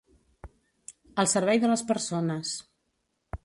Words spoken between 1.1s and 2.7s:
Al servei de les persones.